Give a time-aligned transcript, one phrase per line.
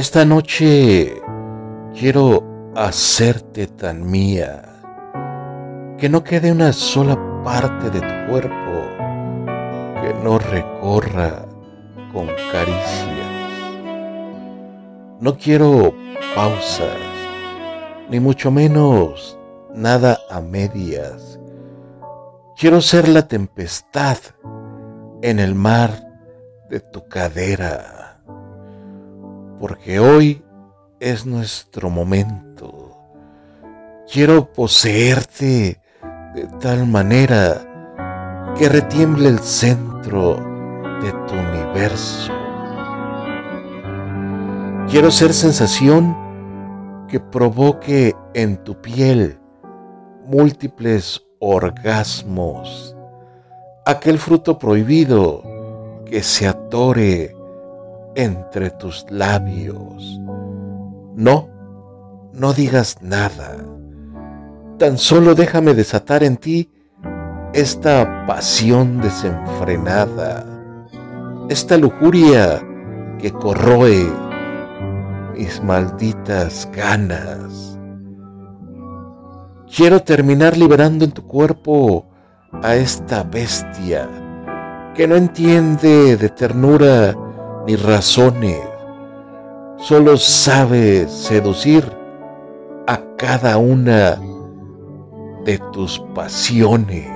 [0.00, 1.20] Esta noche
[1.94, 4.62] quiero hacerte tan mía
[5.98, 8.80] que no quede una sola parte de tu cuerpo
[10.00, 11.44] que no recorra
[12.14, 13.28] con caricias.
[15.20, 15.92] No quiero
[16.34, 16.96] pausas,
[18.08, 19.38] ni mucho menos
[19.74, 21.38] nada a medias.
[22.56, 24.16] Quiero ser la tempestad
[25.20, 25.90] en el mar
[26.70, 27.99] de tu cadera,
[29.60, 30.42] porque hoy
[31.00, 32.96] es nuestro momento.
[34.10, 35.78] Quiero poseerte
[36.34, 40.36] de tal manera que retiemble el centro
[41.02, 42.32] de tu universo.
[44.88, 46.16] Quiero ser sensación
[47.06, 49.38] que provoque en tu piel
[50.24, 52.96] múltiples orgasmos,
[53.84, 55.42] aquel fruto prohibido
[56.06, 57.34] que se atore
[58.14, 60.20] entre tus labios.
[61.16, 61.48] No,
[62.32, 63.56] no digas nada,
[64.78, 66.70] tan solo déjame desatar en ti
[67.52, 70.46] esta pasión desenfrenada,
[71.48, 72.62] esta lujuria
[73.18, 74.06] que corroe
[75.40, 77.78] mis malditas ganas.
[79.74, 82.06] Quiero terminar liberando en tu cuerpo
[82.62, 84.08] a esta bestia
[84.94, 87.16] que no entiende de ternura
[87.66, 88.60] ni razones,
[89.78, 91.84] solo sabe seducir
[92.86, 94.18] a cada una
[95.44, 97.06] de tus pasiones.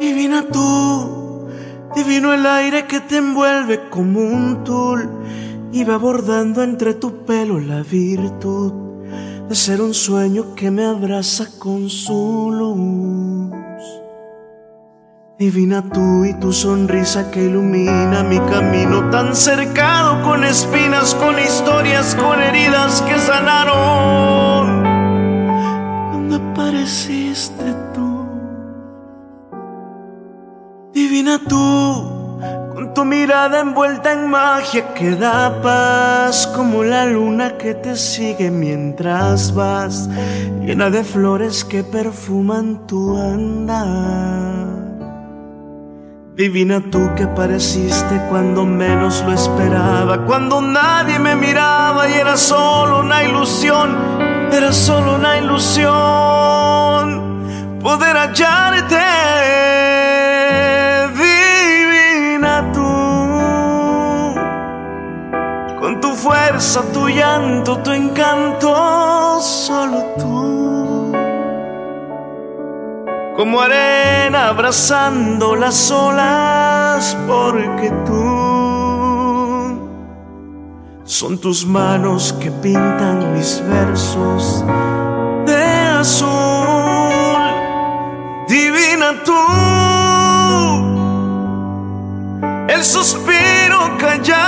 [0.00, 1.46] Divina tú,
[1.94, 5.10] divino el aire que te envuelve como un tul
[5.72, 8.72] y va bordando entre tu pelo la virtud
[9.48, 13.37] de ser un sueño que me abraza con su luz.
[15.38, 22.16] Divina tú y tu sonrisa que ilumina mi camino tan cercado con espinas, con historias,
[22.16, 24.82] con heridas que sanaron.
[26.10, 28.26] Cuando apareciste tú,
[30.92, 32.40] divina tú
[32.74, 38.50] con tu mirada envuelta en magia que da paz, como la luna que te sigue
[38.50, 40.10] mientras vas,
[40.62, 44.97] llena de flores que perfuman tu andar.
[46.38, 53.00] Divina tú que apareciste cuando menos lo esperaba, cuando nadie me miraba y era solo
[53.00, 53.96] una ilusión,
[54.52, 55.88] era solo una ilusión
[57.82, 59.18] poder hallarte.
[66.18, 68.37] Fuerza, tu llanto, tu encanto,
[73.38, 79.78] Como arena abrazando las olas, porque tú
[81.04, 84.64] son tus manos que pintan mis versos
[85.46, 85.64] de
[86.00, 86.26] azul.
[88.48, 89.32] Divina tú,
[92.68, 94.47] el suspiro callado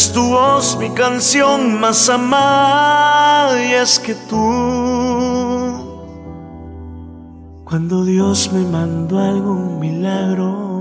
[0.00, 4.40] Es tu voz mi canción más amada y es que tú,
[7.66, 10.79] cuando Dios me mandó algún milagro,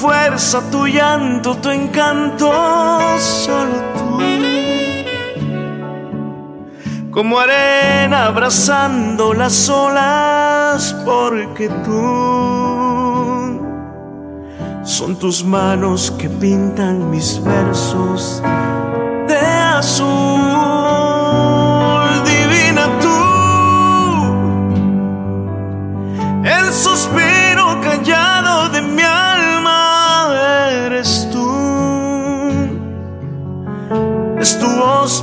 [0.00, 2.50] fuerza, tu llanto, tu encanto,
[3.18, 4.18] solo tú.
[7.10, 13.60] Como arena abrazando las olas, porque tú
[14.84, 18.42] son tus manos que pintan mis versos
[19.28, 20.40] de azul.
[22.24, 23.18] Divina tú,
[26.44, 27.29] el suspiro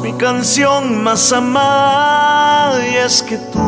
[0.07, 3.59] mi canción más amada y es que tú,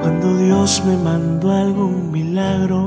[0.00, 2.82] cuando Dios me mandó algún milagro,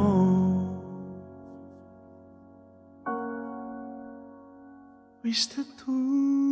[5.23, 6.49] fuiste tú.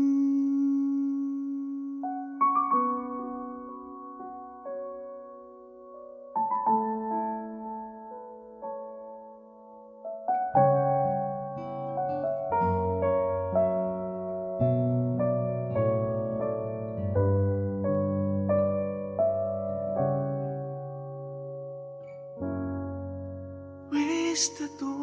[24.38, 24.97] Fuiste tú.